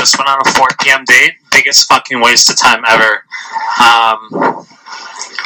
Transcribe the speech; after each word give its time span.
just 0.00 0.16
went 0.16 0.30
on 0.30 0.40
a 0.44 0.50
4 0.52 0.68
p.m. 0.80 1.04
date. 1.04 1.34
Biggest 1.52 1.86
fucking 1.86 2.20
waste 2.22 2.48
of 2.48 2.56
time 2.56 2.82
ever. 2.88 3.22
Um, 3.78 4.64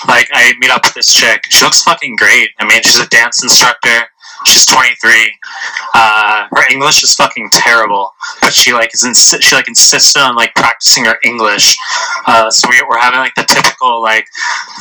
like 0.07 0.29
I 0.33 0.55
meet 0.61 0.71
up 0.71 0.85
with 0.85 0.95
this 0.95 1.13
chick. 1.13 1.43
She 1.49 1.65
looks 1.65 1.83
fucking 1.83 2.15
great. 2.17 2.51
I 2.61 2.67
mean, 2.67 2.81
she's 2.83 3.01
a 3.01 3.09
dance 3.09 3.43
instructor. 3.43 4.07
She's 4.47 4.67
23. 4.67 5.33
Uh, 5.95 6.49
her 6.51 6.71
English 6.71 7.03
is 7.03 7.15
fucking 7.15 7.51
terrible, 7.53 8.13
but 8.41 8.53
she 8.53 8.73
like 8.73 8.93
is 8.95 9.05
insi- 9.05 9.41
she 9.43 9.55
like 9.55 9.69
insisted 9.69 10.21
on 10.21 10.35
like 10.35 10.55
practicing 10.55 11.05
her 11.05 11.17
English. 11.25 11.77
Uh, 12.27 12.51
so 12.51 12.69
we, 12.69 12.83
we're 12.89 12.99
having 12.99 13.21
like 13.21 13.35
the 13.37 13.45
typical 13.45 14.03
like 14.03 14.27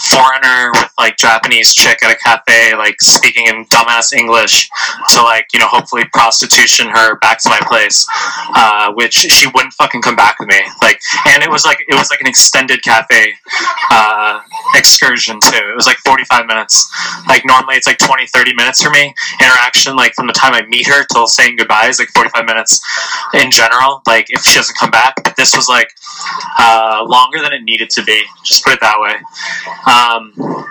foreigner 0.10 0.72
with 0.74 0.92
like 0.98 1.18
Japanese 1.18 1.74
chick 1.74 2.02
at 2.04 2.12
a 2.12 2.18
cafe, 2.18 2.76
like 2.76 3.00
speaking 3.02 3.48
in 3.48 3.66
dumbass 3.66 4.14
English 4.14 4.70
to 5.10 5.22
like 5.22 5.48
you 5.54 5.60
know 5.60 5.68
hopefully 5.68 6.04
prostitution 6.14 6.88
her 6.88 7.18
back 7.20 7.40
to 7.40 7.50
my 7.50 7.60
place, 7.68 8.06
uh, 8.56 8.92
which 8.94 9.14
she 9.14 9.48
wouldn't 9.54 9.74
fucking 9.74 10.02
come 10.02 10.16
back 10.16 10.40
with 10.40 10.50
me. 10.50 10.60
Like, 10.82 11.00
and 11.28 11.44
it 11.44 11.50
was 11.50 11.66
like 11.66 11.80
it 11.88 11.96
was 11.96 12.10
like 12.10 12.22
an 12.22 12.28
extended 12.28 12.82
cafe 12.84 13.34
uh, 13.92 14.40
excursion 14.84 15.40
too. 15.40 15.64
It 15.72 15.76
was 15.76 15.88
like 15.88 15.98
45 16.06 16.46
minutes. 16.46 16.92
Like 17.28 17.46
normally 17.46 17.76
it's 17.76 17.88
like 17.88 17.98
20, 17.98 18.28
30 18.28 18.54
minutes 18.56 18.84
for 18.84 18.90
me. 18.90 19.16
Interaction 19.40 19.96
like 19.96 20.14
from 20.14 20.28
the 20.28 20.34
time 20.34 20.54
I 20.54 20.66
meet 20.68 20.88
her 20.88 21.06
till 21.14 21.26
saying 21.26 21.56
goodbye 21.56 21.88
is 21.88 22.00
like 22.00 22.10
45 22.10 22.46
minutes 22.46 22.82
in 23.34 23.50
general. 23.50 24.02
Like 24.06 24.28
if 24.30 24.44
she 24.44 24.60
doesn't 24.60 24.78
come 24.78 24.92
back, 24.92 25.24
but 25.24 25.38
this 25.38 25.56
was 25.56 25.70
like 25.70 25.88
uh, 26.60 27.06
longer 27.08 27.42
than 27.42 27.54
it 27.54 27.64
needed 27.64 27.90
to 27.92 28.04
be. 28.04 28.22
Just 28.44 28.64
put 28.64 28.74
it 28.74 28.82
that 28.82 29.00
way. 29.00 29.16
Um, 29.88 30.68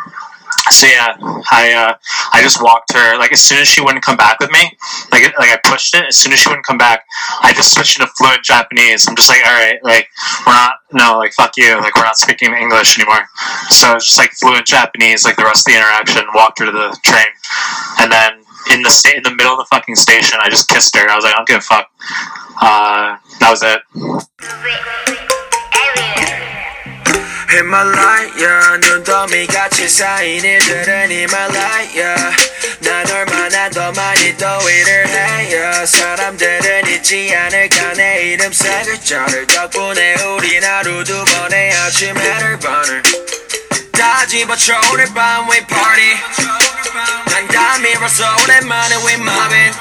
so 0.73 0.87
yeah, 0.87 1.15
I 1.53 1.73
uh, 1.73 1.95
I 2.33 2.43
just 2.43 2.62
walked 2.62 2.93
her 2.95 3.19
like 3.19 3.33
as 3.33 3.41
soon 3.41 3.59
as 3.59 3.69
she 3.69 3.81
wouldn't 3.81 4.05
come 4.05 4.17
back 4.17 4.41
with 4.41 4.51
me, 4.51 4.77
like 5.11 5.23
like 5.39 5.51
I 5.51 5.59
pushed 5.65 5.95
it. 5.95 6.05
As 6.07 6.17
soon 6.17 6.33
as 6.33 6.41
she 6.41 6.48
wouldn't 6.48 6.67
come 6.67 6.79
back, 6.79 7.05
I 7.43 7.53
just 7.53 7.75
switched 7.75 7.98
into 7.98 8.11
fluent 8.17 8.43
Japanese. 8.43 9.07
I'm 9.07 9.17
just 9.17 9.29
like, 9.29 9.45
all 9.45 9.53
right, 9.53 9.83
like 9.85 10.09
we're 10.47 10.53
not 10.53 10.75
no 10.93 11.19
like 11.19 11.33
fuck 11.33 11.57
you, 11.57 11.77
like 11.79 11.95
we're 11.97 12.05
not 12.05 12.17
speaking 12.17 12.53
English 12.55 12.98
anymore. 12.98 13.25
So 13.69 13.95
it's 13.95 14.06
just 14.06 14.19
like 14.19 14.33
fluent 14.33 14.67
Japanese, 14.67 15.25
like 15.25 15.37
the 15.37 15.45
rest 15.45 15.69
of 15.69 15.73
the 15.73 15.78
interaction. 15.78 16.25
Walked 16.34 16.59
her 16.61 16.67
to 16.67 16.73
the 16.73 16.97
train, 17.05 17.27
and 18.00 18.11
then 18.11 18.43
in 18.73 18.83
the 18.83 19.12
in 19.17 19.23
the 19.23 19.34
middle 19.34 19.53
of 19.53 19.59
the 19.59 19.67
fucking 19.70 19.97
station, 19.97 20.39
I 20.43 20.48
just 20.48 20.69
kissed 20.69 20.97
her. 20.97 21.09
I 21.09 21.17
was 21.17 21.25
like, 21.25 21.34
I 21.34 21.37
don't 21.37 21.48
give 21.48 21.59
a 21.59 21.61
fuck. 21.61 21.89
Uh, 22.61 23.17
that 23.41 23.50
was 23.50 23.62
it. 23.62 24.28
히말라야 27.53 28.78
눈더미같이 28.78 29.86
쌓인 29.89 30.42
일들은 30.42 31.11
히말라야. 31.11 32.17
난 32.81 33.11
얼마나 33.11 33.69
더 33.69 33.92
많이 33.92 34.34
더위를 34.36 35.06
해요 35.09 35.86
사람들은 35.86 36.89
잊지 36.89 37.34
않을까 37.34 37.92
내 37.92 38.33
이름 38.33 38.50
세 38.53 38.83
글자를 38.84 39.47
덕분에 39.47 40.14
우린 40.22 40.64
하루 40.64 41.05
두 41.05 41.22
번의 41.25 41.72
아침 41.77 42.17
해를 42.17 42.59
버는 42.59 43.03
다 43.92 44.27
집어쳐 44.27 44.81
오늘 44.92 45.05
밤 45.14 45.48
we 45.50 45.61
party. 45.66 46.16
난 47.27 47.47
다 47.48 47.78
밀어서 47.78 48.25
오랜만에 48.42 48.97
we 49.06 49.14
mobbing 49.14 49.77